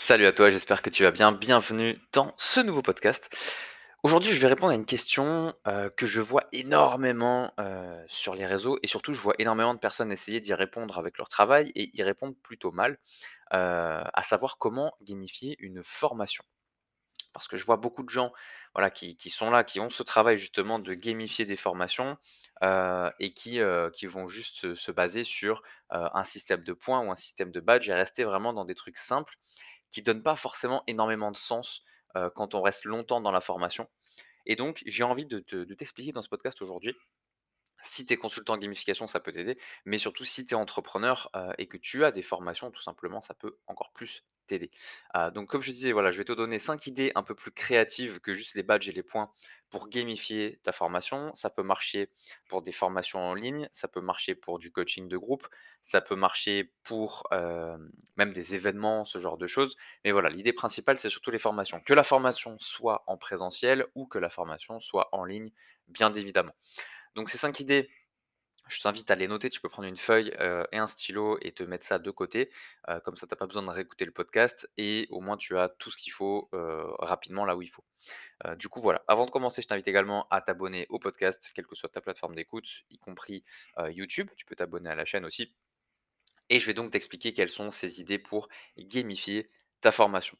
Salut 0.00 0.26
à 0.26 0.32
toi, 0.32 0.48
j'espère 0.48 0.80
que 0.80 0.90
tu 0.90 1.02
vas 1.02 1.10
bien. 1.10 1.32
Bienvenue 1.32 2.00
dans 2.12 2.32
ce 2.36 2.60
nouveau 2.60 2.82
podcast. 2.82 3.28
Aujourd'hui, 4.04 4.30
je 4.30 4.38
vais 4.38 4.46
répondre 4.46 4.70
à 4.70 4.76
une 4.76 4.86
question 4.86 5.52
euh, 5.66 5.90
que 5.90 6.06
je 6.06 6.20
vois 6.20 6.44
énormément 6.52 7.52
euh, 7.58 8.00
sur 8.06 8.36
les 8.36 8.46
réseaux 8.46 8.78
et 8.84 8.86
surtout, 8.86 9.12
je 9.12 9.20
vois 9.20 9.34
énormément 9.40 9.74
de 9.74 9.80
personnes 9.80 10.12
essayer 10.12 10.40
d'y 10.40 10.54
répondre 10.54 10.98
avec 10.98 11.18
leur 11.18 11.28
travail 11.28 11.72
et 11.74 11.90
y 11.98 12.02
répondre 12.04 12.36
plutôt 12.44 12.70
mal, 12.70 13.00
euh, 13.54 14.04
à 14.14 14.22
savoir 14.22 14.58
comment 14.58 14.94
gamifier 15.02 15.56
une 15.58 15.82
formation. 15.82 16.44
Parce 17.32 17.48
que 17.48 17.56
je 17.56 17.66
vois 17.66 17.76
beaucoup 17.76 18.04
de 18.04 18.10
gens 18.10 18.32
voilà, 18.76 18.90
qui, 18.90 19.16
sont 19.30 19.50
là, 19.50 19.64
qui 19.64 19.80
ont 19.80 19.90
ce 19.90 20.04
travail 20.04 20.38
justement 20.38 20.78
de 20.78 20.94
gamifier 20.94 21.44
des 21.44 21.56
formations 21.56 22.18
et 22.62 23.32
qui, 23.34 23.60
vont 23.60 24.28
juste 24.28 24.56
se, 24.56 24.74
se 24.74 24.92
baser 24.92 25.24
sur 25.24 25.62
un 25.90 26.24
système 26.24 26.62
de 26.62 26.72
points 26.72 27.00
ou 27.00 27.10
un 27.10 27.16
système 27.16 27.50
de 27.50 27.60
badge 27.60 27.88
et 27.88 27.94
rester 27.94 28.24
vraiment 28.24 28.52
dans 28.52 28.64
des 28.64 28.74
trucs 28.74 28.96
simples 28.96 29.36
qui 29.90 30.02
donnent 30.02 30.22
pas 30.22 30.36
forcément 30.36 30.82
énormément 30.86 31.30
de 31.30 31.36
sens 31.36 31.84
quand 32.34 32.54
on 32.54 32.62
reste 32.62 32.84
longtemps 32.84 33.20
dans 33.20 33.30
la 33.30 33.40
formation. 33.40 33.88
Et 34.46 34.56
donc, 34.56 34.82
j'ai 34.86 35.04
envie 35.04 35.26
de 35.26 35.74
t'expliquer 35.74 36.12
dans 36.12 36.22
ce 36.22 36.28
podcast 36.28 36.60
aujourd'hui 36.62 36.94
si 37.82 38.06
tu 38.06 38.12
es 38.14 38.16
consultant 38.16 38.54
en 38.54 38.58
gamification, 38.58 39.06
ça 39.08 39.20
peut 39.20 39.32
t'aider, 39.32 39.58
mais 39.84 39.98
surtout 39.98 40.24
si 40.24 40.44
tu 40.46 40.54
es 40.54 40.56
entrepreneur, 40.56 41.30
heu, 41.36 41.50
et 41.58 41.66
que 41.68 41.76
tu 41.76 42.04
as 42.04 42.12
des 42.12 42.22
formations, 42.22 42.70
tout 42.70 42.82
simplement, 42.82 43.20
ça 43.20 43.34
peut 43.34 43.58
encore 43.66 43.92
plus 43.92 44.24
t'aider. 44.46 44.70
Heu, 45.16 45.30
donc 45.30 45.48
comme 45.48 45.62
je 45.62 45.70
disais, 45.72 45.92
voilà, 45.92 46.10
je 46.10 46.18
vais 46.18 46.24
te 46.24 46.32
donner 46.32 46.58
5 46.58 46.86
idées 46.86 47.12
un 47.14 47.22
peu 47.22 47.34
plus 47.34 47.52
créatives 47.52 48.20
que 48.20 48.34
juste 48.34 48.54
les 48.54 48.62
badges 48.62 48.88
et 48.88 48.92
les 48.92 49.02
points 49.02 49.30
pour 49.70 49.88
gamifier 49.88 50.58
ta 50.62 50.72
formation. 50.72 51.34
Ça 51.34 51.50
peut 51.50 51.62
marcher 51.62 52.10
pour 52.48 52.62
des 52.62 52.72
formations 52.72 53.20
en 53.20 53.34
ligne, 53.34 53.68
ça 53.72 53.88
peut 53.88 54.00
marcher 54.00 54.34
pour 54.34 54.58
du 54.58 54.70
coaching 54.72 55.08
de 55.08 55.16
groupe, 55.16 55.46
ça 55.82 56.00
peut 56.00 56.16
marcher 56.16 56.72
pour, 56.84 57.26
même 58.16 58.32
des 58.32 58.54
événements, 58.54 59.04
ce 59.04 59.18
genre 59.18 59.38
de 59.38 59.46
choses. 59.46 59.76
Mais 60.04 60.12
voilà, 60.12 60.28
l'idée 60.30 60.52
principale, 60.52 60.98
c'est 60.98 61.10
surtout 61.10 61.30
les 61.30 61.38
formations. 61.38 61.80
Que 61.80 61.94
la 61.94 62.04
formation 62.04 62.56
soit 62.58 63.04
en 63.06 63.16
présentiel 63.16 63.86
ou 63.94 64.06
que 64.06 64.18
la 64.18 64.30
formation 64.30 64.80
soit 64.80 65.08
en 65.12 65.24
ligne, 65.24 65.50
bien 65.88 66.12
évidemment. 66.14 66.52
Donc 67.18 67.28
ces 67.28 67.38
5 67.38 67.58
idées, 67.60 67.90
je 68.68 68.80
t'invite 68.80 69.10
à 69.10 69.16
les 69.16 69.28
noter. 69.28 69.50
Tu 69.50 69.60
peux 69.60 69.68
prendre 69.68 69.88
une 69.88 69.96
feuille, 69.96 70.32
heu, 70.40 70.66
et 70.72 70.78
un 70.78 70.86
stylo 70.86 71.38
et 71.42 71.52
te 71.52 71.64
mettre 71.64 71.86
ça 71.86 71.98
de 71.98 72.10
côté. 72.12 72.50
Heu, 72.88 73.00
comme 73.00 73.16
ça, 73.16 73.26
tu 73.26 73.34
as 73.34 73.36
pas 73.36 73.46
besoin 73.46 73.62
de 73.64 73.70
réécouter 73.70 74.04
le 74.04 74.12
podcast 74.12 74.70
et 74.78 75.08
au 75.10 75.20
moins 75.20 75.36
tu 75.36 75.58
as 75.58 75.68
tout 75.68 75.90
ce 75.90 75.96
qu'il 75.96 76.12
faut, 76.12 76.48
heu, 76.54 76.84
rapidement 77.00 77.44
là 77.44 77.56
où 77.56 77.62
il 77.62 77.70
faut. 77.70 77.84
Du 78.58 78.68
coup, 78.68 78.80
voilà. 78.80 79.02
Avant 79.08 79.26
de 79.26 79.30
commencer, 79.32 79.62
je 79.62 79.68
t'invite 79.68 79.88
également 79.88 80.28
à 80.30 80.40
t'abonner 80.42 80.86
au 80.90 80.98
podcast, 81.00 81.50
quelle 81.54 81.66
que 81.66 81.74
soit 81.76 81.88
ta 81.90 82.00
plateforme 82.00 82.36
d'écoute, 82.36 82.68
y 82.90 82.98
compris, 82.98 83.44
YouTube. 83.90 84.30
Tu 84.36 84.46
peux 84.46 84.56
t'abonner 84.56 84.90
à 84.90 84.94
la 84.94 85.04
chaîne 85.06 85.24
aussi 85.26 85.54
et 86.50 86.58
je 86.60 86.66
vais 86.66 86.74
donc 86.74 86.90
t'expliquer 86.92 87.32
quelles 87.32 87.50
sont 87.50 87.70
ces 87.70 88.00
idées 88.00 88.18
pour 88.18 88.48
gamifier 88.78 89.50
ta 89.80 89.92
formation. 89.92 90.36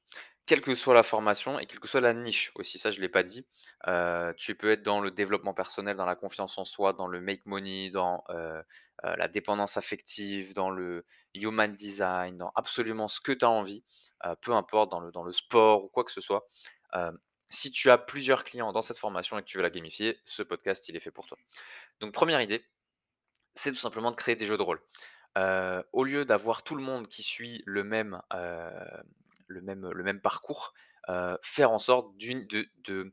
Quelle 0.48 0.62
que 0.62 0.74
soit 0.74 0.94
la 0.94 1.02
formation 1.02 1.58
et 1.58 1.66
quelle 1.66 1.78
que 1.78 1.86
soit 1.86 2.00
la 2.00 2.14
niche 2.14 2.52
aussi, 2.54 2.78
ça 2.78 2.91
je 2.91 2.96
ne 2.96 3.02
l'ai 3.02 3.10
pas 3.10 3.22
dit. 3.22 3.46
Tu 4.38 4.54
peux 4.54 4.70
être 4.70 4.82
dans 4.82 4.98
le 4.98 5.10
développement 5.10 5.52
personnel, 5.52 5.94
dans 5.94 6.06
la 6.06 6.16
confiance 6.16 6.56
en 6.56 6.64
soi, 6.64 6.94
dans 6.94 7.06
le 7.06 7.20
make 7.20 7.44
money, 7.44 7.91
dans, 7.91 8.24
la 9.04 9.28
dépendance 9.28 9.76
affective, 9.76 10.54
dans 10.54 10.70
le 10.70 11.04
human 11.34 11.74
design, 11.74 12.38
dans 12.38 12.50
absolument 12.54 13.08
ce 13.08 13.20
que 13.20 13.32
tu 13.32 13.44
as 13.44 13.50
envie, 13.50 13.84
peu 14.41 14.52
importe 14.52 14.91
dans 14.91 15.00
le 15.00 15.12
dans 15.12 15.22
le 15.22 15.32
sport 15.32 15.84
ou 15.84 15.88
quoi 15.88 16.02
que 16.02 16.12
ce 16.12 16.22
soit. 16.22 16.48
Si 17.50 17.70
tu 17.70 17.91
as 17.91 17.98
plusieurs 17.98 18.42
clients 18.42 18.72
dans 18.72 18.82
cette 18.82 18.98
formation 18.98 19.36
et 19.36 19.42
que 19.42 19.46
tu 19.46 19.58
veux 19.58 19.62
la 19.62 19.69
gamifier, 19.69 20.19
ce 20.24 20.42
podcast 20.42 20.88
il 20.88 20.96
est 20.96 21.00
fait 21.00 21.10
pour 21.10 21.26
toi. 21.26 21.36
Donc 22.00 22.14
première 22.14 22.41
idée, 22.41 22.64
c'est 23.54 23.70
tout 23.70 23.76
simplement 23.76 24.10
de 24.10 24.16
créer 24.16 24.34
des 24.34 24.46
jeux 24.46 24.56
de 24.56 24.62
rôle. 24.62 24.80
Au 25.92 26.04
lieu 26.04 26.24
d'avoir 26.24 26.62
tout 26.62 26.74
le 26.74 26.82
monde 26.82 27.06
qui 27.06 27.22
suit 27.22 27.62
le 27.66 27.84
même, 27.84 28.22
le 29.48 29.60
même, 29.62 29.88
le 29.91 30.04
même 30.04 30.20
parcours, 30.20 30.74
faire 31.42 31.70
en 31.72 31.78
sorte 31.78 32.16
d'une 32.16 32.46
de 32.46 32.68
de 32.78 33.12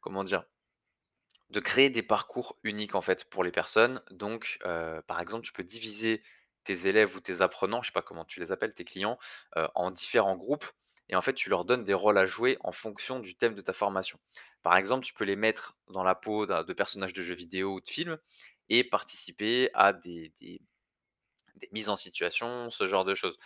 comment 0.00 0.24
dire? 0.24 0.44
De 1.50 1.60
créer 1.60 1.88
des 1.88 2.02
parcours 2.02 2.58
uniques, 2.62 2.94
en 2.94 3.00
fait, 3.00 3.24
pour 3.30 3.42
les 3.42 3.50
personnes. 3.52 4.02
Donc, 4.10 4.58
par 5.06 5.20
exemple, 5.20 5.46
tu 5.46 5.52
peux 5.52 5.64
diviser 5.64 6.22
tes 6.64 6.86
élèves 6.88 7.16
ou 7.16 7.20
tes 7.20 7.40
apprenants, 7.40 7.80
je 7.80 7.88
sais 7.88 7.92
pas 7.92 8.02
comment 8.02 8.26
tu 8.26 8.40
les 8.40 8.52
appelles, 8.52 8.74
tes 8.74 8.84
clients, 8.84 9.18
en 9.74 9.90
différents 9.90 10.36
groupes 10.36 10.66
et 11.10 11.16
en 11.16 11.22
fait, 11.22 11.32
tu 11.32 11.48
leur 11.48 11.64
donnes 11.64 11.84
des 11.84 11.94
rôles 11.94 12.18
à 12.18 12.26
jouer 12.26 12.58
en 12.60 12.72
fonction 12.72 13.18
du 13.18 13.34
thème 13.34 13.54
de 13.54 13.62
ta 13.62 13.72
formation. 13.72 14.20
Par 14.62 14.76
exemple, 14.76 15.06
tu 15.06 15.14
peux 15.14 15.24
les 15.24 15.36
mettre 15.36 15.74
dans 15.88 16.02
la 16.02 16.14
peau 16.14 16.44
de 16.44 16.72
personnages 16.74 17.14
de 17.14 17.22
jeux 17.22 17.34
vidéo 17.34 17.76
ou 17.76 17.80
de 17.80 17.88
films 17.88 18.18
et 18.68 18.84
participer 18.84 19.70
à 19.72 19.94
des 19.94 20.34
des 20.40 20.60
des 21.56 21.68
mises 21.72 21.88
en 21.88 21.96
situation, 21.96 22.70
ce 22.70 22.86
genre 22.86 23.06
de 23.06 23.14
choses. 23.14 23.38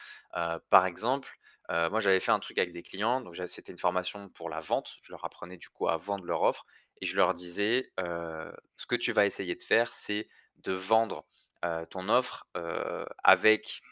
Par 0.70 0.86
exemple, 0.86 1.38
moi 1.90 2.00
j'avais 2.00 2.20
fait 2.20 2.32
un 2.32 2.40
truc 2.40 2.58
avec 2.58 2.72
des 2.72 2.82
clients, 2.82 3.20
donc 3.20 3.36
c'était 3.46 3.72
une 3.72 3.78
formation 3.78 4.28
pour 4.28 4.50
la 4.50 4.60
vente. 4.60 4.98
Je 5.02 5.12
leur 5.12 5.24
apprenais 5.24 5.56
du 5.56 5.68
coup 5.68 5.88
à 5.88 5.96
vendre 5.96 6.24
leur 6.24 6.42
offre 6.42 6.66
et 7.00 7.06
je 7.06 7.16
leur 7.16 7.34
disais, 7.34 7.92
«Ce 7.98 8.86
que 8.86 8.94
tu 8.96 9.12
vas 9.12 9.26
essayer 9.26 9.54
de 9.54 9.62
faire, 9.62 9.92
c'est 9.92 10.28
de 10.56 10.72
vendre, 10.72 11.26
ton 11.90 12.08
offre, 12.08 12.46
avec 13.24 13.82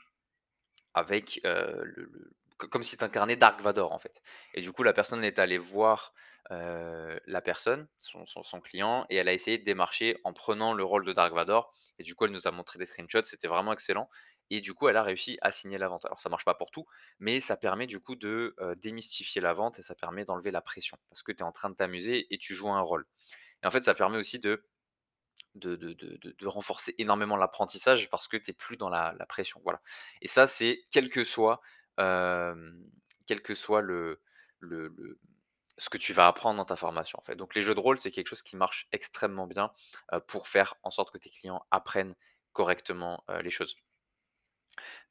avec, 0.94 1.40
le 1.44 1.84
le 1.84 2.30
co 2.58 2.69
comme 2.69 2.84
si 2.84 2.96
tu 2.96 3.04
incarnais 3.04 3.36
Dark 3.36 3.60
Vador, 3.62 3.92
en 3.92 3.98
fait 3.98 4.20
et 4.54 4.60
du 4.60 4.72
coup, 4.72 4.82
la 4.82 4.92
personne 4.92 5.24
est 5.24 5.38
allée 5.38 5.58
voir, 5.58 6.12
la 6.50 7.40
personne, 7.42 7.88
son 8.00 8.26
son 8.26 8.42
son 8.42 8.60
client 8.60 9.06
et 9.10 9.16
elle 9.16 9.28
a 9.28 9.32
essayé 9.32 9.58
de 9.58 9.64
démarcher 9.64 10.19
en 10.24 10.32
prenant 10.32 10.74
le 10.74 10.84
rôle 10.84 11.04
de 11.04 11.12
Dark 11.12 11.32
Vador 11.32 11.72
et 11.98 12.02
du 12.02 12.14
coup, 12.14 12.24
elle 12.24 12.32
nous 12.32 12.46
a 12.48 12.50
montré 12.50 12.78
des 12.78 12.86
screenshots, 12.86 13.24
c'était 13.24 13.48
vraiment 13.48 13.72
excellent 13.72 14.08
et 14.50 14.61
du 14.61 14.75
coup, 14.75 14.88
elle 14.88 14.97
a 14.97 15.03
réussi 15.03 15.38
à 15.43 15.53
signer 15.53 15.78
la 15.78 15.88
vente. 15.88 16.05
Alors 16.05 16.21
ça 16.21 16.28
marche 16.28 16.44
pas 16.44 16.55
pour 16.55 16.71
tout, 16.71 16.87
mais 17.19 17.41
ça 17.41 17.56
permet 17.56 17.87
du 17.87 18.00
coup 18.00 18.16
de, 18.16 18.55
démystifier 18.83 19.41
la 19.41 19.55
vente 19.55 19.78
et 19.78 19.83
ça 19.83 19.94
permet 19.94 20.25
d'enlever 20.25 20.50
la 20.50 20.61
pression 20.61 20.99
parce 21.09 21.22
que 21.22 21.33
tu 21.33 21.38
es 21.38 21.43
en 21.43 21.53
train 21.53 21.71
de 21.71 21.77
t'amuser 21.77 22.27
et 22.33 22.38
tu 22.38 22.55
joues 22.55 22.71
un 22.71 22.81
rôle 22.81 23.06
et 23.62 23.66
en 23.66 23.71
fait, 23.71 23.83
ça 23.83 23.94
permet 23.94 24.19
aussi 24.19 24.38
de 24.38 24.65
de 25.56 25.75
de 25.77 25.94
de 25.94 26.47
renforcer 26.47 26.94
énormément 26.99 27.37
l'apprentissage 27.37 28.09
parce 28.11 28.28
que 28.28 28.37
tu 28.37 28.50
es 28.50 28.55
plus 28.55 28.77
dans 28.77 28.88
la 28.88 29.15
pression, 29.28 29.61
voilà 29.65 29.81
et 30.22 30.28
ça, 30.28 30.47
c'est 30.47 30.84
quel 30.91 31.11
que 31.11 31.25
soit, 31.25 31.61
quel 31.99 33.43
que 33.43 33.55
soit 33.55 33.81
le 33.82 34.21
le 34.61 35.19
ce 35.78 35.88
que 35.88 35.99
tu 35.99 36.12
vas 36.12 36.27
apprendre 36.27 36.59
dans 36.59 36.67
ta 36.67 36.77
formation, 36.77 37.19
en 37.19 37.25
fait. 37.25 37.37
Donc 37.37 37.55
les 37.55 37.62
jeux 37.62 37.75
de 37.75 37.81
rôle, 37.81 37.97
c'est 37.99 38.11
quelque 38.11 38.28
chose 38.28 38.43
qui 38.43 38.56
marche 38.56 38.87
extrêmement 38.93 39.47
bien, 39.47 39.72
pour 40.28 40.47
faire 40.49 40.77
en 40.82 40.91
sorte 40.91 41.11
que 41.11 41.19
tes 41.19 41.31
clients 41.31 41.65
apprennent 41.71 42.15
correctement, 42.53 43.25
les 43.43 43.50
choses. 43.50 43.77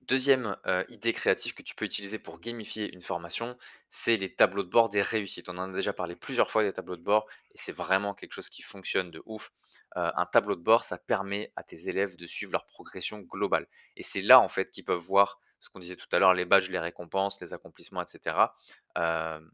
Deuxième 0.01 0.55
idée 0.89 1.13
créative 1.13 1.53
que 1.53 1.61
tu 1.61 1.75
peux 1.75 1.85
utiliser 1.85 2.17
pour 2.19 2.39
gamifier 2.39 2.91
une 2.93 3.01
formation, 3.01 3.57
c'est 3.89 4.17
les 4.17 4.33
tableaux 4.33 4.63
de 4.63 4.69
bord 4.69 4.89
des 4.89 5.01
réussites. 5.01 5.49
On 5.49 5.57
en 5.57 5.71
a 5.71 5.75
déjà 5.75 5.93
parlé 5.93 6.15
plusieurs 6.15 6.49
fois 6.49 6.63
des 6.63 6.73
tableaux 6.73 6.95
de 6.95 7.03
bord 7.03 7.27
et 7.51 7.57
c'est 7.57 7.71
vraiment 7.71 8.13
quelque 8.15 8.33
chose 8.33 8.49
qui 8.49 8.61
fonctionne 8.63 9.11
de 9.11 9.21
ouf. 9.25 9.51
Un 9.95 10.25
tableau 10.25 10.55
de 10.55 10.61
bord, 10.61 10.83
ça 10.83 10.97
permet 10.97 11.51
à 11.55 11.63
tes 11.63 11.89
élèves 11.89 12.15
de 12.15 12.25
suivre 12.25 12.51
leur 12.51 12.65
progression 12.65 13.19
globale 13.19 13.67
et 13.95 14.03
c'est 14.03 14.21
là, 14.21 14.39
en 14.39 14.49
fait, 14.49 14.71
qu'ils 14.71 14.85
peuvent 14.85 14.97
voir 14.99 15.39
ce 15.59 15.69
qu'on 15.69 15.79
disait 15.79 15.95
tout 15.97 16.07
à 16.11 16.19
l'heure, 16.19 16.33
les 16.33 16.45
badges, 16.45 16.69
les 16.69 16.79
récompenses, 16.79 17.41
les 17.41 17.53
accomplissements 17.53 18.01
et 18.03 18.07
cetera. 18.07 18.55
Hem, 18.95 19.51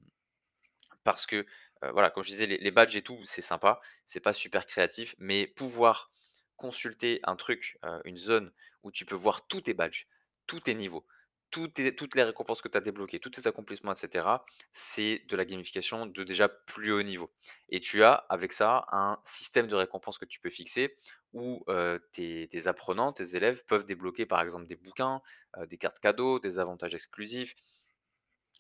parce 1.04 1.26
que, 1.26 1.46
voilà, 1.82 2.10
comme 2.10 2.24
je 2.24 2.30
disais, 2.30 2.48
les 2.48 2.58
les 2.58 2.72
badges 2.72 2.96
et 2.96 3.02
tout, 3.04 3.20
c'est 3.26 3.42
sympa, 3.42 3.80
c'est 4.06 4.20
pas 4.20 4.34
super 4.34 4.66
créatif, 4.66 5.16
mais 5.20 5.48
pouvoir 5.48 6.12
consulter 6.58 7.20
un 7.24 7.36
truc, 7.36 7.78
une 8.06 8.18
zone 8.18 8.52
où 8.84 8.92
tu 8.92 9.06
peux 9.06 9.16
voir 9.16 9.48
tous 9.48 9.62
tes 9.62 9.74
badges, 9.74 10.08
tous 10.48 10.60
tes 10.60 10.76
niveaux, 10.76 11.06
toutes 11.52 11.78
les 11.78 12.24
récompenses 12.24 12.62
que 12.62 12.68
tu 12.68 12.78
as 12.78 12.82
débloquées, 12.82 13.20
tous 13.20 13.30
tes 13.30 13.48
accomplissements 13.48 13.94
et 13.94 13.96
cetera, 13.96 14.46
c'est 14.74 15.24
de 15.30 15.38
la 15.38 15.46
gamification 15.46 16.06
de 16.06 16.24
déjà 16.26 16.50
plus 16.50 16.92
haut 16.92 17.04
niveau. 17.04 17.32
Et 17.70 17.80
tu 17.80 18.04
as 18.04 18.14
avec 18.14 18.52
ça 18.52 18.86
un 18.92 19.20
système 19.24 19.68
de 19.68 19.76
récompenses 19.76 20.18
que 20.18 20.26
tu 20.26 20.42
peux 20.42 20.50
fixer 20.50 20.98
où, 21.32 21.66
tes 22.12 22.68
apprenants, 22.68 23.14
tes 23.14 23.36
élèves 23.38 23.64
peuvent 23.66 23.86
débloquer 23.86 24.26
par 24.26 24.42
exemple 24.42 24.66
des 24.66 24.76
bouquins, 24.76 25.22
des 25.68 25.78
cartes 25.78 26.00
cadeaux, 26.00 26.40
des 26.40 26.60
avantages 26.60 26.96
exclusifs, 26.96 27.56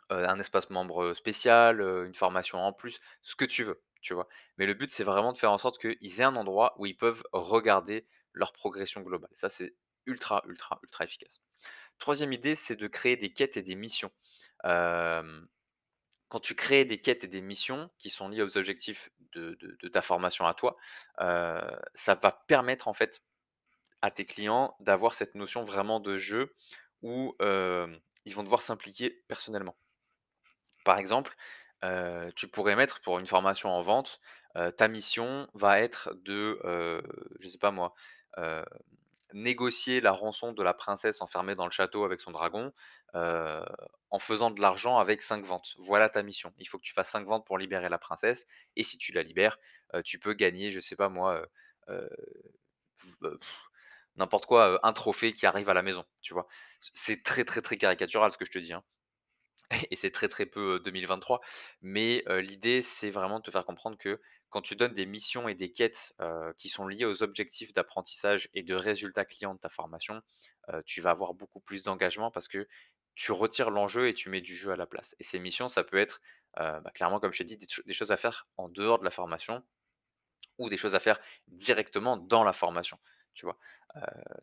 un 0.10 0.40
espace 0.40 0.70
membre, 0.70 1.14
spécial, 1.16 1.82
une 1.82 2.16
formation 2.16 2.60
en 2.60 2.72
plus, 2.72 3.00
ce 3.24 3.36
que 3.36 3.46
tu 3.46 3.64
veux, 3.64 3.82
vois? 4.14 4.28
Mais 4.58 4.66
le 4.66 4.74
but, 4.74 4.92
c'est 4.92 5.04
vraiment 5.04 5.34
de 5.34 5.38
faire 5.38 5.52
en 5.52 5.58
sorte 5.58 5.80
qu'ils 5.80 6.22
aient 6.22 6.26
un 6.26 6.36
endroit 6.36 6.76
où 6.78 6.86
ils 6.86 6.98
peuvent 6.98 7.24
regarder 7.32 8.08
leur 8.34 8.54
progression 8.54 9.02
globale. 9.02 9.32
Ça, 9.34 9.50
c'est 9.50 9.76
ultra, 10.06 10.44
ultra, 10.48 10.80
ultra 10.84 11.06
efficace. 11.06 11.42
Troisième 11.98 12.34
idée, 12.34 12.56
c'est 12.56 12.76
de 12.76 12.88
créer 12.88 13.18
des 13.18 13.34
quêtes 13.34 13.58
et 13.58 13.64
des 13.64 13.76
missions. 13.76 14.12
Quand 14.64 16.40
tu 16.42 16.56
crées 16.56 16.86
des 16.86 17.00
quêtes 17.00 17.24
et 17.24 17.28
des 17.28 17.42
missions 17.42 17.90
qui 17.98 18.10
sont 18.10 18.28
liées 18.30 18.42
aux 18.42 18.58
objectifs 18.58 19.10
de 19.34 19.88
ta 19.88 20.02
formation 20.02 20.46
à 20.46 20.54
toi, 20.54 20.76
ça 21.18 22.16
va 22.16 22.32
permettre 22.48 22.88
en 22.88 22.94
fait 22.94 23.22
à 24.02 24.12
tes 24.12 24.26
clients 24.26 24.76
d'avoir 24.82 25.14
cette 25.16 25.36
notion 25.36 25.64
vraiment 25.64 26.00
de 26.00 26.18
jeu 26.18 26.54
où, 27.02 27.36
ils 27.40 28.34
vont 28.34 28.44
devoir 28.44 28.62
s'impliquer 28.62 29.24
personnellement. 29.28 29.78
Par 30.84 30.98
exemple, 30.98 31.36
tu 32.36 32.48
pourrais 32.48 32.76
mettre 32.76 33.02
pour 33.02 33.20
une 33.20 33.28
formation 33.28 33.70
en 33.70 33.82
vente, 33.82 34.20
ta 34.78 34.88
mission 34.88 35.48
va 35.54 35.80
être 35.82 36.14
de, 36.24 36.60
heu, 36.64 37.02
je 37.40 37.48
sais 37.50 37.58
pas 37.58 37.72
moi, 37.72 37.94
négocier 39.34 40.02
la 40.02 40.12
rançon 40.12 40.54
de 40.54 40.64
la 40.64 40.74
princesse 40.74 41.22
enfermée 41.22 41.56
dans 41.56 41.66
le 41.66 41.72
château 41.72 42.04
avec 42.06 42.22
son 42.22 42.32
dragon, 42.32 42.72
en 43.14 44.20
faisant 44.20 44.52
de 44.52 44.62
l'argent 44.62 44.98
avec 44.98 45.22
5 45.22 45.44
ventes. 45.46 45.76
Voilà 45.78 46.10
ta 46.10 46.24
mission. 46.24 46.54
Il 46.60 46.68
faut 46.68 46.78
que 46.78 46.84
tu 46.84 46.94
fasses 46.94 47.10
5 47.10 47.26
ventes 47.28 47.46
pour 47.46 47.58
libérer 47.58 47.90
la 47.90 47.98
princesse 47.98 48.46
et 48.76 48.84
si 48.84 48.98
tu 48.98 49.12
la 49.14 49.24
libères, 49.24 49.58
tu 50.04 50.20
peux 50.20 50.34
gagner, 50.34 50.72
je 50.72 50.80
sais 50.80 50.96
pas 50.96 51.10
moi, 51.10 51.46
n'importe 54.16 54.46
quoi, 54.46 54.80
un 54.84 54.94
trophée 54.94 55.34
qui 55.34 55.46
arrive 55.46 55.70
à 55.70 55.74
la 55.74 55.82
maison, 55.82 56.06
tu 56.22 56.34
vois? 56.34 56.48
c'est 56.94 57.24
très, 57.24 57.46
très, 57.46 57.62
très 57.62 57.78
caricatural 57.78 58.32
ce 58.32 58.38
que 58.38 58.46
je 58.46 58.52
te 58.52 58.60
dis, 58.60 58.74
hein 58.74 58.84
et 59.92 59.96
c'est 59.96 60.12
très, 60.12 60.28
très 60.28 60.46
peu, 60.46 60.76
heu, 60.76 60.80
2023 60.80 61.42
mais 61.82 62.24
l'idée, 62.42 62.82
c'est 62.82 63.10
vraiment 63.12 63.40
de 63.40 63.44
te 63.44 63.52
faire 63.52 63.66
comprendre 63.66 63.98
que 63.98 64.22
quand 64.50 64.62
tu 64.62 64.76
donnes 64.76 64.94
des 64.94 65.06
missions 65.06 65.48
et 65.50 65.56
des 65.56 65.72
quêtes, 65.72 66.14
qui 66.58 66.70
sont 66.70 66.88
liées 66.88 67.06
aux 67.06 67.24
objectifs 67.24 67.74
d'apprentissage 67.74 68.50
et 68.54 68.64
de 68.64 68.74
résultats 68.76 69.26
clients 69.26 69.54
de 69.56 69.60
ta 69.60 69.70
formation, 69.70 70.22
tu 70.86 71.02
vas 71.02 71.10
avoir 71.12 71.34
beaucoup 71.34 71.60
plus 71.60 71.84
d'engagement 71.84 72.32
parce 72.32 72.48
que 72.48 72.68
tu 73.16 73.32
retires 73.32 73.70
l'enjeu 73.72 74.08
et 74.08 74.14
tu 74.14 74.30
mets 74.30 74.42
du 74.42 74.56
jeu 74.56 74.72
à 74.72 74.76
la 74.78 74.88
place 74.88 75.16
et 75.20 75.24
ces 75.24 75.40
missions, 75.40 75.68
ça 75.70 75.84
peut 75.84 75.98
être, 75.98 76.22
bah, 76.56 76.82
clairement, 76.94 77.20
comme 77.20 77.34
je 77.34 77.40
t'ai 77.40 77.44
dit, 77.44 77.58
des 77.58 77.68
cho 77.70 77.82
des 77.86 77.94
choses 77.94 78.12
à 78.12 78.18
faire 78.18 78.48
en 78.58 78.70
dehors 78.70 79.00
de 79.00 79.06
la 79.06 79.12
formation 79.12 79.64
ou 80.58 80.70
des 80.70 80.78
choses 80.78 80.96
à 80.96 81.00
faire 81.00 81.20
directement 81.48 82.18
dans 82.18 82.44
la 82.44 82.54
formation, 82.54 83.00
tu 83.34 83.46
vois? 83.46 83.58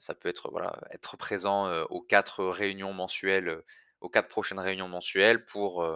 Ça 0.01 0.15
peut 0.15 0.29
être, 0.29 0.51
voilà, 0.51 0.79
être 0.93 1.17
présent, 1.17 1.73
aux 1.85 2.03
4 2.03 2.45
réunions 2.47 2.93
mensuelles, 2.93 3.63
aux 4.03 4.09
4 4.11 4.29
prochaines 4.29 4.61
réunions 4.61 4.89
mensuelles 4.89 5.45
pour, 5.47 5.87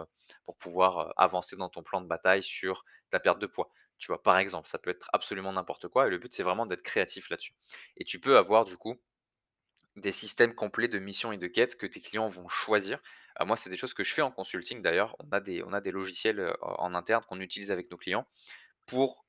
pouvoir, 0.59 1.13
avancer 1.17 1.55
dans 1.57 1.69
ton 1.69 1.83
plan 1.83 2.01
de 2.01 2.07
bataille 2.07 2.43
sur 2.43 2.85
ta 3.09 3.19
perte 3.19 3.39
de 3.39 3.47
poids, 3.47 3.69
tu 3.97 4.07
vois? 4.07 4.21
Par 4.23 4.37
exemple, 4.37 4.69
ça 4.69 4.79
peut 4.79 4.89
être 4.89 5.07
absolument 5.13 5.53
n'importe 5.53 5.87
quoi 5.87 6.07
et 6.07 6.09
le 6.09 6.17
but, 6.17 6.33
c'est 6.33 6.43
vraiment 6.43 6.65
d'être 6.65 6.83
créatif 6.83 7.29
là-dessus 7.29 7.55
et 7.97 8.03
tu 8.05 8.19
peux 8.19 8.37
avoir 8.37 8.65
du 8.65 8.77
coup 8.77 8.95
des 9.95 10.11
systèmes 10.11 10.53
complets 10.55 10.87
de 10.87 10.99
missions 10.99 11.31
et 11.31 11.37
de 11.37 11.47
quêtes 11.47 11.75
que 11.77 11.87
tes 11.87 11.99
clients 12.01 12.29
vont 12.29 12.47
choisir. 12.47 12.99
Moi, 13.43 13.57
c'est 13.57 13.69
des 13.69 13.77
choses 13.77 13.93
que 13.93 14.03
je 14.03 14.13
fais 14.13 14.21
en 14.21 14.31
consulting 14.31 14.81
d'ailleurs. 14.81 15.15
On 15.19 15.31
a 15.31 15.39
des 15.81 15.91
logiciels, 15.91 16.55
en 16.61 16.93
interne 16.95 17.23
qu'on 17.27 17.39
utilise 17.41 17.71
avec 17.71 17.89
nos 17.91 17.97
clients 17.97 18.27
pour, 18.87 19.25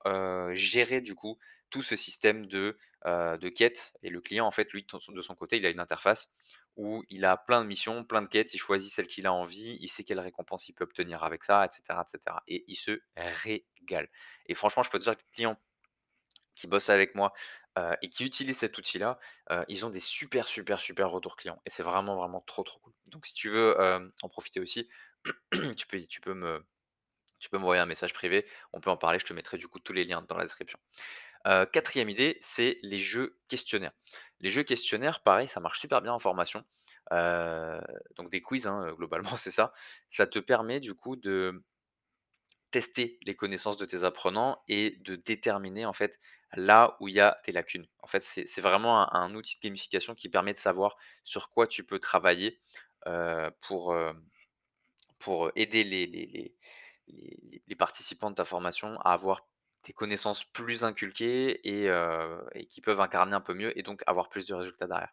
gérer 0.52 1.00
du 1.00 1.14
coup 1.14 1.38
tout 1.70 1.82
ce 1.82 1.96
système 1.96 2.46
de, 2.46 2.78
de 3.06 3.48
quêtes 3.48 3.92
et 4.02 4.10
le 4.10 4.20
client 4.20 4.46
en 4.46 4.50
fait 4.50 4.70
lui 4.72 4.86
de 5.08 5.20
son 5.20 5.34
côté, 5.34 5.58
il 5.58 5.66
a 5.66 5.70
une 5.70 5.80
interface 5.80 6.30
où 6.76 7.04
il 7.08 7.24
a 7.24 7.36
plein 7.36 7.60
de 7.62 7.66
missions, 7.66 8.04
plein 8.04 8.22
de 8.22 8.28
quêtes, 8.28 8.54
il 8.54 8.58
choisit 8.58 8.92
celle 8.92 9.08
qu'il 9.08 9.26
a 9.26 9.32
envie, 9.32 9.78
il 9.80 9.88
sait 9.88 10.04
quelle 10.04 10.20
récompense 10.20 10.68
il 10.68 10.74
peut 10.74 10.84
obtenir 10.84 11.24
avec 11.24 11.44
ça 11.44 11.66
et 11.66 11.74
cetera 11.74 12.42
et 12.46 12.64
il 12.68 12.76
se 12.76 13.00
régale 13.16 14.08
et 14.46 14.54
franchement, 14.54 14.82
je 14.82 14.90
peux 14.90 14.98
te 14.98 15.04
dire 15.04 15.16
que 15.16 15.22
les 15.22 15.32
clients 15.32 15.58
qui 16.54 16.66
bossent 16.66 16.90
avec 16.90 17.14
moi, 17.14 17.32
et 18.02 18.08
qui 18.10 18.24
utilisent 18.24 18.58
cet 18.58 18.76
outil-là, 18.78 19.18
ils 19.68 19.86
ont 19.86 19.90
des 19.90 20.00
super, 20.00 20.48
super, 20.48 20.80
super 20.80 21.10
retours 21.10 21.36
clients 21.36 21.62
et 21.64 21.70
c'est 21.70 21.84
vraiment, 21.84 22.16
vraiment 22.16 22.40
trop, 22.40 22.64
trop 22.64 22.80
cool. 22.80 22.92
Donc 23.06 23.26
si 23.26 23.34
tu 23.34 23.48
veux, 23.48 23.76
en 24.22 24.28
profiter 24.28 24.60
aussi, 24.60 24.88
tu 25.76 25.86
peux 25.86 26.00
tu 26.00 26.20
peux 26.20 26.34
me 26.34 26.64
tu 27.38 27.50
peux 27.50 27.58
m'envoyer 27.58 27.80
un 27.80 27.86
message 27.86 28.12
privé, 28.14 28.46
on 28.72 28.80
peut 28.80 28.90
en 28.90 28.96
parler, 28.96 29.20
je 29.20 29.24
te 29.24 29.32
mettrai 29.32 29.58
du 29.58 29.68
coup 29.68 29.78
tous 29.78 29.92
les 29.92 30.04
liens 30.04 30.22
dans 30.28 30.36
la 30.36 30.44
description. 30.44 30.78
4 31.72 31.96
idée, 31.96 32.38
c'est 32.40 32.78
les 32.82 32.98
jeux 32.98 33.38
questionnaires. 33.48 33.92
Les 34.40 34.50
jeux 34.50 34.62
questionnaires, 34.62 35.20
pareil, 35.22 35.48
ça 35.48 35.60
marche 35.60 35.80
super 35.80 36.02
bien 36.02 36.12
en 36.12 36.18
formation, 36.18 36.64
donc 37.10 38.30
des 38.30 38.42
quiz, 38.42 38.66
hein, 38.66 38.92
globalement, 38.96 39.30
c'est 39.36 39.50
ça. 39.50 39.72
Ça 40.08 40.26
te 40.26 40.38
permet 40.38 40.80
du 40.80 40.94
coup 40.94 41.16
de 41.16 41.62
tester 42.70 43.18
les 43.22 43.34
connaissances 43.34 43.78
de 43.78 43.86
tes 43.86 44.04
apprenants 44.04 44.62
et 44.68 44.98
de 45.00 45.16
déterminer 45.16 45.86
en 45.86 45.94
fait 45.94 46.20
là 46.52 46.96
où 47.00 47.08
il 47.08 47.14
y 47.14 47.20
a 47.20 47.40
tes 47.44 47.52
lacunes. 47.52 47.86
En 48.00 48.06
fait, 48.06 48.22
c'est 48.22 48.60
vraiment 48.60 49.12
un 49.14 49.34
outil 49.34 49.56
de 49.56 49.62
gamification 49.62 50.14
qui 50.14 50.28
permet 50.28 50.52
de 50.52 50.58
savoir 50.58 50.96
sur 51.24 51.48
quoi 51.50 51.66
tu 51.66 51.84
peux 51.84 51.98
travailler, 51.98 52.60
pour, 53.62 53.94
aider 55.56 55.84
les 55.84 56.54
les 57.66 57.74
participants 57.76 58.30
de 58.30 58.36
ta 58.36 58.44
formation 58.44 59.00
à 59.00 59.12
avoir 59.12 59.46
des 59.84 59.92
connaissances 59.92 60.44
plus 60.44 60.84
inculquées 60.84 61.60
et 61.64 62.66
qui 62.66 62.80
peuvent 62.80 63.00
incarner 63.00 63.34
un 63.34 63.40
peu 63.40 63.54
mieux 63.54 63.76
et 63.78 63.82
donc 63.82 64.02
avoir 64.06 64.28
plus 64.28 64.46
de 64.46 64.54
résultats 64.54 64.86
derrière. 64.86 65.12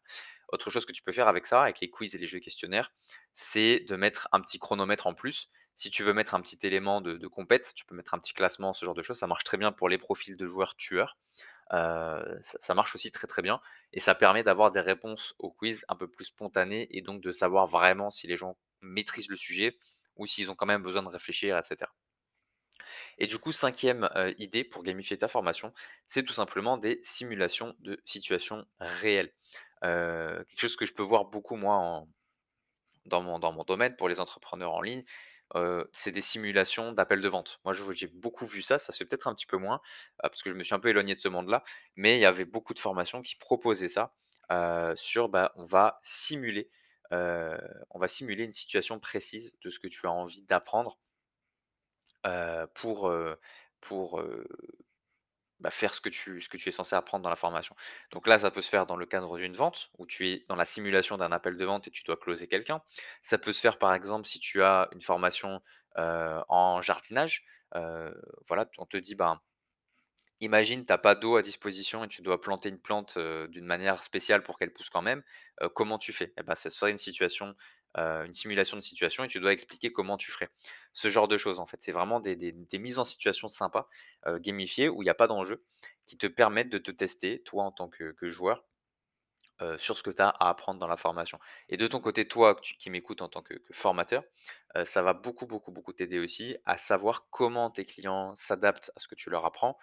Autre 0.50 0.70
chose 0.70 0.86
que 0.86 0.92
tu 0.92 1.02
peux 1.02 1.12
faire 1.12 1.28
avec 1.28 1.46
ça, 1.48 1.64
avec 1.64 1.80
les 1.80 1.90
quiz 1.90 2.14
et 2.16 2.18
les 2.18 2.28
jeux 2.28 2.40
questionnaires, 2.40 2.94
c'est 3.34 3.80
de 3.82 3.96
mettre 3.96 4.28
un 4.32 4.42
petit 4.42 4.60
chronomètre 4.60 5.08
en 5.08 5.14
plus. 5.14 5.50
Si 5.74 5.90
tu 5.90 6.04
veux 6.04 6.14
mettre 6.14 6.36
un 6.36 6.42
petit 6.42 6.60
élément 6.64 7.02
de 7.02 7.28
compète, 7.28 7.74
tu 7.76 7.86
peux 7.86 7.96
mettre 7.96 8.14
un 8.14 8.20
petit 8.20 8.34
classement, 8.34 8.74
ce 8.74 8.86
genre 8.86 8.94
de 8.94 9.02
choses. 9.02 9.20
Ça 9.20 9.28
marche 9.28 9.44
très 9.44 9.58
bien 9.58 9.72
pour 9.72 9.90
les 9.90 9.98
profils 9.98 10.38
de 10.38 10.48
joueurs 10.48 10.76
tueurs. 10.76 11.18
Ça 11.70 12.74
marche 12.76 12.94
aussi 12.96 13.12
très, 13.12 13.28
très 13.28 13.42
bien 13.42 13.60
et 13.92 14.00
ça 14.00 14.14
permet 14.14 14.44
d'avoir 14.44 14.72
des 14.72 14.82
réponses 14.82 15.34
aux 15.40 15.52
quiz 15.52 15.84
un 15.90 15.96
peu 15.96 16.08
plus 16.08 16.26
spontanées 16.26 16.88
et 16.96 17.02
donc 17.02 17.22
de 17.22 17.32
savoir 17.32 17.66
vraiment 17.66 18.12
si 18.12 18.28
les 18.28 18.38
gens 18.38 18.58
maîtrisent 18.82 19.30
le 19.30 19.36
sujet 19.36 19.78
ou 20.16 20.28
s'ils 20.28 20.52
ont 20.52 20.56
quand 20.56 20.68
même 20.68 20.84
besoin 20.84 21.02
de 21.02 21.10
réfléchir 21.10 21.58
et 21.58 21.64
cetera. 21.64 21.92
Et 23.18 23.28
du 23.28 23.38
coup, 23.40 23.52
cinquième 23.52 24.10
idée 24.38 24.64
pour 24.64 24.84
gamifier 24.84 25.18
ta 25.18 25.28
formation, 25.28 25.74
c'est 26.08 26.24
tout 26.24 26.34
simplement 26.34 26.78
des 26.78 27.00
simulations 27.04 27.76
de 27.80 28.02
situations 28.06 28.66
réelles. 28.80 29.34
Quelque 29.82 30.60
chose 30.60 30.76
que 30.76 30.86
je 30.86 30.94
peux 30.94 31.04
voir 31.04 31.26
beaucoup 31.26 31.56
moi 31.56 32.06
dans 33.06 33.22
mon 33.22 33.64
domaine 33.64 33.96
pour 33.96 34.10
les 34.10 34.20
entrepreneurs 34.20 34.74
en 34.74 34.82
ligne, 34.82 35.04
c'est 35.94 36.12
des 36.12 36.22
simulations 36.22 36.92
d'appels 36.92 37.22
de 37.22 37.28
vente. 37.28 37.60
Moi, 37.64 37.74
j'ai 37.92 38.08
beaucoup 38.08 38.48
vu 38.48 38.64
ça, 38.64 38.80
ça 38.80 38.92
se 38.92 39.04
peut-être 39.04 39.28
un 39.28 39.36
petit 39.36 39.46
peu 39.46 39.58
moins, 39.58 39.80
parce 40.22 40.42
que 40.42 40.50
je 40.50 40.56
me 40.56 40.64
suis 40.64 40.74
un 40.74 40.80
peu 40.80 40.90
éloigné 40.90 41.14
de 41.14 41.22
ce 41.22 41.28
monde-là, 41.28 41.64
mais 41.96 42.18
il 42.18 42.22
y 42.22 42.26
avait 42.26 42.46
beaucoup 42.46 42.74
de 42.74 42.80
formations 42.80 43.22
qui 43.22 43.36
proposaient 43.36 43.90
ça, 43.90 44.16
sur, 44.96 45.30
bah, 45.30 45.54
on 45.56 45.66
va 45.66 46.00
simuler, 46.02 46.72
on 47.12 48.00
va 48.00 48.08
simuler 48.08 48.44
une 48.46 48.54
situation 48.54 49.00
précise 49.00 49.54
de 49.62 49.70
ce 49.70 49.78
que 49.78 49.88
tu 49.88 50.08
as 50.08 50.12
envie 50.12 50.42
d'apprendre 50.42 50.98
heu, 52.26 52.68
pour, 52.76 53.10
heu, 53.10 53.40
pour, 53.82 54.20
heu, 54.20 54.48
bah, 55.60 55.72
faire 55.72 55.94
ce 55.94 56.02
que 56.02 56.10
tu 56.10 56.42
ce 56.42 56.50
que 56.50 56.58
tu 56.58 56.68
es 56.70 56.72
censé 56.72 56.96
apprendre 56.96 57.24
dans 57.24 57.30
la 57.30 57.36
formation. 57.38 57.76
Donc 58.12 58.28
là, 58.28 58.40
ça 58.40 58.52
peut 58.52 58.62
se 58.62 58.70
faire 58.70 58.86
dans 58.86 58.98
le 58.98 59.06
cadre 59.06 59.38
d'une 59.38 59.56
vente, 59.56 59.90
où 59.98 60.06
tu 60.06 60.28
es 60.28 60.46
dans 60.50 60.56
la 60.56 60.66
simulation 60.66 61.18
d'un 61.18 61.32
appel 61.32 61.58
de 61.58 61.66
vente 61.66 61.88
et 61.88 61.92
tu 61.92 62.04
dois 62.04 62.18
closer 62.18 62.48
quelqu'un. 62.48 62.82
Ça 63.24 63.38
peut 63.38 63.54
se 63.54 63.62
faire, 63.62 63.78
par 63.80 63.94
exemple, 63.94 64.28
si 64.28 64.40
tu 64.40 64.62
as 64.64 64.90
une 64.94 65.02
formation, 65.02 65.62
en 65.98 66.82
jardinage, 66.82 67.46
voilà, 68.48 68.70
on 68.78 68.86
te 68.86 68.98
dit, 68.98 69.16
ben 69.16 69.40
Imagine, 70.42 70.86
tu 70.86 70.92
as 70.94 70.98
pas 70.98 71.16
d'eau 71.16 71.38
à 71.38 71.42
disposition 71.42 72.04
et 72.04 72.08
tu 72.10 72.22
dois 72.22 72.42
planter 72.42 72.70
une 72.70 72.80
plante, 72.80 73.18
d'une 73.18 73.66
manière 73.66 74.04
spéciale 74.04 74.44
pour 74.44 74.58
qu'elle 74.60 74.74
pousse 74.74 74.90
quand 74.90 75.02
même, 75.02 75.24
comment 75.76 75.98
tu 75.98 76.12
fais? 76.14 76.34
Et 76.38 76.44
bah, 76.44 76.56
ce 76.56 76.70
serait 76.70 76.92
une 76.92 76.98
situation, 76.98 77.56
heu, 77.98 78.26
une 78.26 78.34
simulation 78.34 78.78
de 78.78 78.82
situation 78.82 79.24
et 79.24 79.28
tu 79.28 79.40
dois 79.40 79.54
expliquer 79.54 79.92
comment 79.92 80.18
tu 80.18 80.32
ferais. 80.32 80.50
Ce 80.94 81.10
genre 81.10 81.28
de 81.28 81.38
choses, 81.38 81.60
en 81.60 81.66
fait, 81.68 81.82
c'est 81.82 81.92
vraiment 81.92 82.20
des 82.20 82.36
mises 82.80 83.00
en 83.00 83.06
situation 83.06 83.48
sympas, 83.48 83.88
heu, 84.28 84.40
gamifiées 84.40 84.90
où 84.90 85.04
il 85.04 85.06
y 85.06 85.10
a 85.10 85.16
pas 85.16 85.28
d'enjeu, 85.28 85.64
qui 86.06 86.18
te 86.18 86.28
permettent 86.28 86.70
de 86.70 86.78
te 86.78 86.92
tester, 86.92 87.42
toi, 87.44 87.64
en 87.64 87.72
tant 87.72 87.90
que 87.90 88.14
joueur, 88.30 88.66
heu, 89.62 89.78
sur 89.78 89.98
ce 89.98 90.04
que 90.04 90.10
tu 90.12 90.22
as 90.22 90.30
à 90.30 90.50
apprendre 90.50 90.80
dans 90.80 90.88
la 90.88 90.98
formation. 90.98 91.40
Et 91.70 91.78
de 91.78 91.88
ton 91.88 92.00
côté, 92.00 92.28
toi, 92.28 92.56
qui 92.56 92.90
m'écoutes 92.90 93.22
en 93.22 93.30
tant 93.30 93.42
que 93.42 93.54
formateur, 93.72 94.24
ça 94.86 95.02
va 95.02 95.14
beaucoup, 95.14 95.46
beaucoup, 95.48 95.72
beaucoup 95.72 95.94
t'aider 95.94 96.20
aussi 96.20 96.58
à 96.66 96.78
savoir 96.78 97.28
comment 97.30 97.70
tes 97.70 97.86
clients 97.86 98.36
s'adaptent 98.36 98.92
à 98.96 99.00
ce 99.00 99.08
que 99.08 99.16
tu 99.16 99.30
leur 99.30 99.46
apprends, 99.46 99.78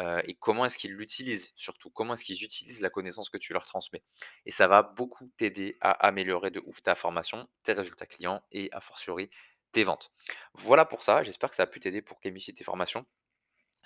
heu, 0.00 0.20
et 0.26 0.34
comment 0.34 0.64
est-ce 0.66 0.78
qu'ils 0.78 0.92
l'utilisent 0.94 1.52
surtout. 1.56 1.90
Comment 1.90 2.14
est-ce 2.14 2.24
qu'ils 2.24 2.42
utilisent 2.44 2.80
la 2.80 2.90
connaissance 2.90 3.30
que 3.30 3.38
tu 3.38 3.52
leur 3.52 3.66
transmets? 3.66 4.04
Et 4.46 4.50
ça 4.52 4.68
va 4.68 4.82
beaucoup 4.82 5.28
t'aider 5.36 5.76
à 5.80 5.92
améliorer 5.92 6.50
de 6.50 6.60
ouf 6.64 6.82
ta 6.82 6.94
formation, 6.94 7.48
tes 7.64 7.72
résultats 7.72 8.06
clients 8.06 8.42
et 8.52 8.68
a 8.72 8.80
fortiori 8.80 9.30
tes 9.72 9.84
ventes. 9.84 10.10
Voilà 10.54 10.84
pour 10.86 11.02
ça, 11.02 11.22
j'espère 11.22 11.50
que 11.50 11.56
ça 11.56 11.64
a 11.64 11.66
pu 11.66 11.80
t'aider 11.80 12.02
pour 12.02 12.20
gamifier 12.20 12.54
tes 12.54 12.64
formations. 12.64 13.06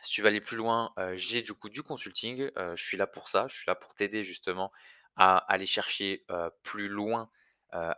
Si 0.01 0.11
tu 0.11 0.23
veux 0.23 0.29
aller 0.29 0.41
plus 0.41 0.57
loin, 0.57 0.93
heu, 0.99 1.17
j'ai 1.17 1.43
du 1.43 1.55
coup 1.55 1.69
du 1.69 1.83
consulting, 1.83 2.51
heu, 2.59 2.77
je 2.77 2.85
suis 2.85 2.97
là 2.97 3.07
pour 3.07 3.29
ça, 3.29 3.47
je 3.49 3.55
suis 3.57 3.65
là 3.67 3.75
pour 3.75 3.95
t'aider 3.95 4.25
justement 4.25 4.73
à 5.17 5.37
aller 5.39 5.67
chercher, 5.67 6.25
plus 6.63 6.89
loin, 6.89 7.31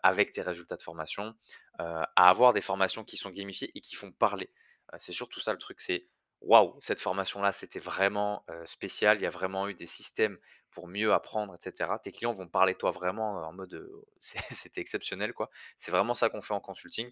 avec 0.03 0.33
tes 0.33 0.43
résultats 0.43 0.77
de 0.77 0.83
formation, 0.83 1.35
à 1.79 2.05
avoir 2.17 2.53
des 2.53 2.61
formations 2.61 3.05
qui 3.05 3.17
sont 3.17 3.31
gamifiées 3.31 3.71
et 3.75 3.81
qui 3.81 3.95
font 3.97 4.13
parler. 4.13 4.53
C'est 4.99 5.13
surtout 5.13 5.41
ça 5.41 5.53
le 5.53 5.59
truc, 5.59 5.81
c'est: 5.81 6.09
«Waouh, 6.45 6.77
cette 6.81 7.01
formation-là, 7.01 7.53
c'était 7.53 7.81
vraiment, 7.81 8.45
spécial, 8.65 9.19
il 9.19 9.23
y 9.23 9.27
a 9.27 9.31
vraiment 9.31 9.69
eu 9.69 9.75
des 9.75 9.87
systèmes 9.87 10.39
pour 10.71 10.89
mieux 10.89 11.13
apprendre 11.13 11.55
et 11.55 11.59
cetera». 11.61 11.99
Tes 11.99 12.13
clients 12.13 12.33
vont 12.33 12.49
parler 12.49 12.75
de 12.75 12.79
toi 12.79 12.91
vraiment, 12.91 13.47
en 13.47 13.53
mode, 13.53 13.91
c'était 14.51 14.81
exceptionnel 14.81 15.33
quoi. 15.33 15.51
C'est 15.79 15.91
vraiment 15.91 16.15
ça 16.15 16.29
qu'on 16.29 16.43
fait 16.43 16.55
en 16.55 16.61
consulting. 16.61 17.11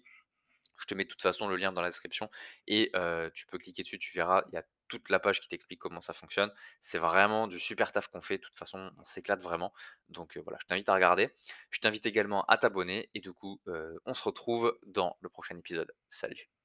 Je 0.77 0.85
te 0.85 0.95
mets 0.95 1.03
de 1.03 1.09
toute 1.09 1.21
façon 1.21 1.47
le 1.47 1.55
lien 1.55 1.71
dans 1.71 1.81
la 1.81 1.89
description 1.89 2.29
et 2.67 2.91
tu 3.33 3.45
peux 3.47 3.57
cliquer 3.57 3.83
dessus, 3.83 3.99
tu 3.99 4.13
verras, 4.13 4.43
il 4.49 4.55
y 4.55 4.57
a 4.57 4.63
toute 4.87 5.09
la 5.09 5.19
page 5.19 5.39
qui 5.39 5.47
t'explique 5.47 5.79
comment 5.79 6.01
ça 6.01 6.13
fonctionne. 6.13 6.51
C'est 6.81 6.97
vraiment 6.99 7.47
du 7.47 7.59
super 7.59 7.91
taf 7.91 8.07
qu'on 8.07 8.21
fait, 8.21 8.37
de 8.37 8.43
toute 8.43 8.57
façon, 8.57 8.91
on 8.97 9.03
s'éclate 9.05 9.41
vraiment. 9.41 9.73
Donc 10.09 10.37
voilà, 10.37 10.57
je 10.61 10.67
t'invite 10.67 10.89
à 10.89 10.93
regarder. 10.95 11.31
Je 11.69 11.79
t'invite 11.79 12.05
également 12.05 12.43
à 12.45 12.57
t'abonner 12.57 13.09
et 13.13 13.19
du 13.21 13.33
coup, 13.33 13.61
on 14.05 14.13
se 14.13 14.23
retrouve 14.23 14.77
dans 14.85 15.17
le 15.21 15.29
prochain 15.29 15.57
épisode. 15.57 15.93
Salut. 16.09 16.62